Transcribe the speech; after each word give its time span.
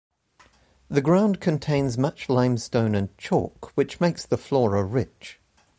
The 0.89 1.03
ground 1.03 1.39
contains 1.39 1.95
much 1.95 2.27
limestone 2.27 2.95
and 2.95 3.15
chalk, 3.19 3.71
which 3.77 3.99
makes 4.01 4.25
the 4.25 4.35
flora 4.35 4.83
rich. 4.83 5.39